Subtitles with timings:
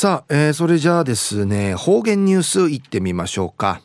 [0.00, 3.82] さあ、えー、それじゃあですね方言ニュースいってみましょうか。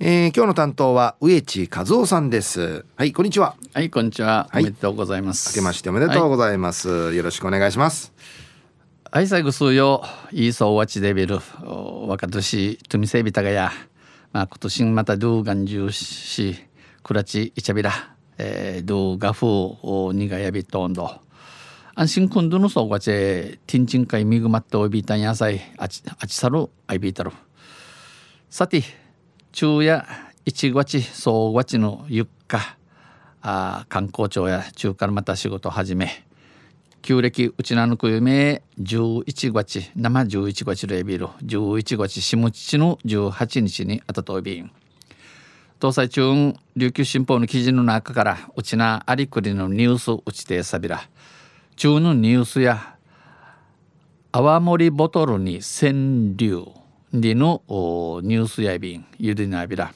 [0.00, 2.86] えー、今日の担当は植地和夫さんです。
[2.96, 3.56] はいこんにちは。
[3.74, 5.50] はいこんにちは、はい、おめでとうございます。
[5.50, 8.14] 明けましておめでとうございます、はい、よろしくお願いします。
[9.12, 10.02] はい最後数よ
[10.32, 13.72] いいそうわちデビル若年とみせびたがや
[14.32, 16.56] まあ今年またドゥーガンジューシ
[17.02, 17.92] クラチイチャビラ
[18.38, 21.20] えー、ドゥーガフーニガヤビトンド
[21.98, 25.62] 安心君どのそうがちティン会みぐまっておびいたんやさい。
[25.78, 27.32] あちあちさるあいびいたる
[28.50, 28.82] さて
[29.50, 30.04] 昼夜
[30.44, 32.76] 一月ちそうごちのゆっか
[33.40, 36.22] あ観光庁や中からまた仕事始め
[37.00, 44.70] 旧暦うちなのくゆめ11月生十一月レビール十一月下地の十八日にあたとびん。
[45.80, 51.00] 東西中央琉球新報の記事の中からうちなありくりのニュースうちてさびら。
[51.76, 52.96] 中のニュースや
[54.32, 55.92] 泡盛ボトルに川
[56.34, 56.72] 柳
[57.12, 59.92] でのニュースやびんゆでなびら。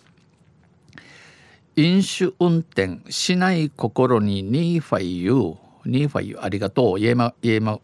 [1.77, 7.01] 飲酒運転しない心にニーファイユーニーファイユーありがとう。
[7.01, 7.81] 家山家山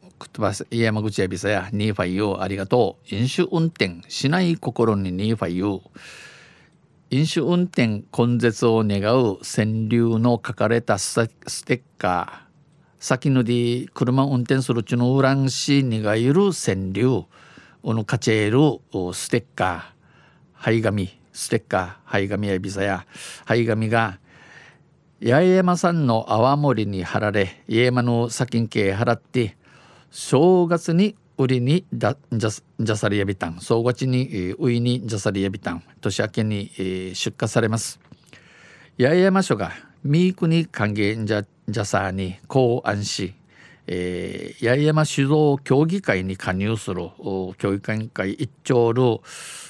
[0.71, 1.71] 家山口やびさや。
[1.73, 3.15] ニーファイユーありがとう。
[3.15, 5.81] 飲酒運転しない心にニーファイユー。
[7.13, 11.15] 飲酒運転根絶を願う川柳の書かれたス
[11.65, 12.46] テッカー。
[12.99, 17.27] 先ので車運転するちのウランシーにがいる川柳
[17.83, 19.97] おのカチェールステッカー
[20.55, 23.07] 灰紙ステッカー灰紙やビザや
[23.45, 24.19] 灰紙が
[25.23, 29.57] 八重山さんの泡盛に貼られ八重山の先んけ払って
[30.11, 38.01] 正月に売りにだじゃじゃさりやびたん正月にういにじゃさりやびたん年明けに、えー、出荷されます。
[38.99, 43.35] 八重山署がミークに還元じゃじゃさにこう安心。
[43.89, 47.11] えー、八重山酒造協議会に加入する。
[47.59, 49.03] 協議会一丁る、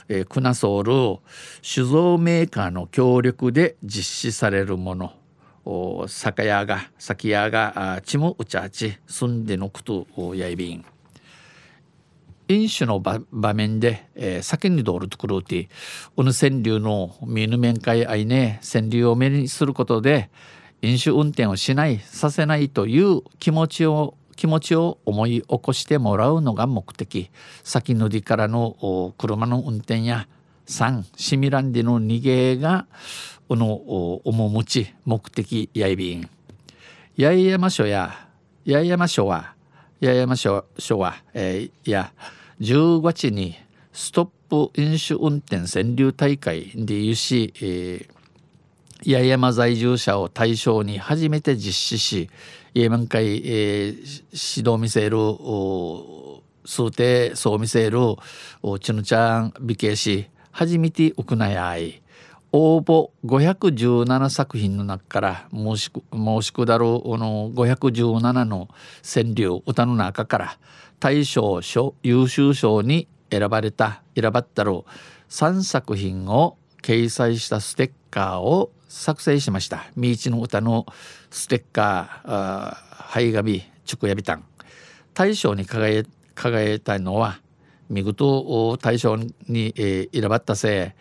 [0.08, 1.20] えー、クナソール
[1.62, 5.12] 酒造メーカーの協力で実施されるもの。
[6.06, 10.84] 酒屋が酒屋がチムウチャチ住んでのくとやいびん。
[12.48, 15.68] 飲酒の場面で、えー、酒に道路作るって
[16.16, 20.30] うぬ川柳の見ぬ面会あいね川柳を目にすることで
[20.82, 27.30] 飲酒運転をしないさせないという気持ちを気持ちを思い起こしてもらうのが目的。
[27.64, 30.28] 先のりからの車の運転や
[30.66, 32.86] 3シミランディの逃げが
[33.48, 33.74] この
[34.24, 36.28] 面持ち目的やいびん。
[37.18, 38.28] 八重山署や
[38.66, 39.54] 八重山署は
[40.02, 42.12] 八重山署署は、えー、や
[42.60, 43.56] 10月に
[43.92, 48.08] ストップ飲酒運転川柳大会でいうし、えー、
[49.04, 52.30] 八重山在住者を対象に初めて実施し
[52.74, 55.16] 八重山会、えー、指導見せる
[56.64, 57.98] 数定そう見せる
[58.80, 62.02] ちぬちゃん美形し初めて行やい。
[62.52, 68.68] 応募517作品の中から申し申し下るの517の
[69.02, 70.58] 川柳歌の中から
[70.98, 71.60] 大賞
[72.02, 74.84] 優秀賞に選ばれた選ばったる
[75.28, 76.56] 3作品を
[76.86, 80.86] 掲載したステッカーを作成しました「みいちの歌」の
[81.32, 84.44] ステッカー灰紙直やびたん
[85.12, 86.04] 大賞に輝
[86.36, 87.40] 輝いたのは
[87.90, 90.92] 見事大賞に、えー、選ばったせ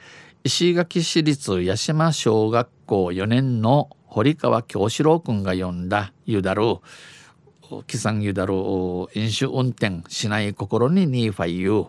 [0.43, 0.47] い。
[0.47, 6.77] 石垣市立八島小学校4年の堀川京志郎君が読んだ「ゆだる」
[7.85, 8.53] 「キサンゆだる」
[9.13, 11.71] 「飲酒運転しない心にニーファイユ。
[11.71, 11.87] ー」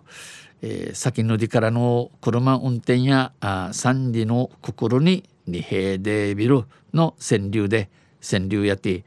[0.62, 7.90] えー、先のりからの車運転やあ三里のくくるに二平デビルの川柳で
[8.20, 9.04] 川柳やて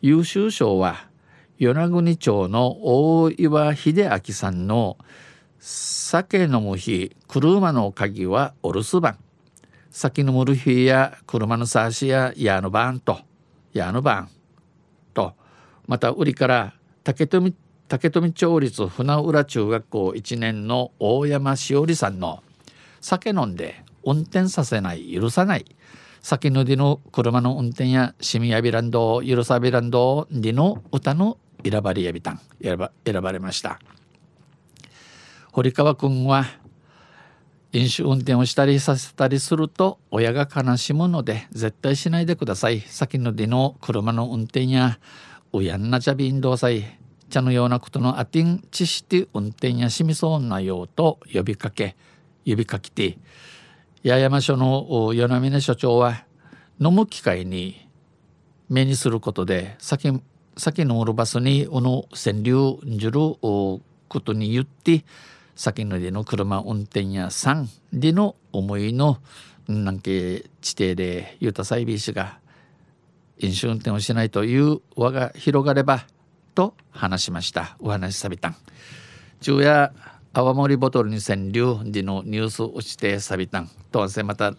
[0.00, 1.08] 優秀賞は
[1.58, 4.96] 与那国町の大岩秀明さんの
[5.58, 9.18] 「酒飲む日車の鍵はお留守番」
[9.90, 13.20] 「酒飲む日や車のさしや矢の番と
[13.72, 14.28] 矢の番」
[15.14, 15.34] と
[15.86, 17.54] また売りから竹富
[17.88, 22.42] 竹富町立船浦中学校1年の大山しおりさんの
[23.00, 25.64] 「酒飲んで運転させない許さない」
[26.20, 32.40] 先のでの車の運転やシミヤビランドユルサビランドでの歌の選ばれやびたん。
[32.62, 33.80] 選ば選ばれました
[35.52, 36.44] 堀川君は
[37.72, 42.80] 飲酒運転をしたりさせたりすると親が悲しむので絶対しないでください。
[42.80, 44.98] 先のでの車の運転や
[45.54, 46.98] うやんなちゃびんどうさい。
[47.28, 51.96] 茶のようなことのあてんちして運転やしみそうなようと呼びかけ
[52.46, 53.18] 呼びかけて
[54.04, 56.24] 八重山署の与那峰所長は
[56.80, 57.88] 飲む機会に
[58.68, 60.22] 目にすることで先
[60.56, 63.80] 先のるバスにこの川柳じるこ
[64.24, 65.04] とに言って
[65.54, 69.18] 先のでの車運転屋さんでの思いの
[69.68, 72.38] なんけ地底でユータサイビー氏が
[73.38, 76.06] 飲酒運転をしないという輪が広がれば
[76.58, 77.76] と話しました。
[77.78, 78.56] お話しさびたん。
[79.40, 79.92] 昼夜
[80.32, 83.70] 泡盛ボトルに川柳でのニュースをしてさびたん。
[83.92, 84.54] とはせまた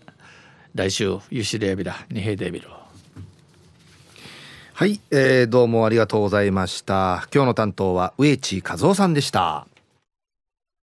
[0.74, 2.70] 来週ゆしでやびらにへでびる
[4.74, 7.28] はい、えー、どうもありがとうございました。
[7.34, 9.68] 今日の担当は植地和夫さんでした。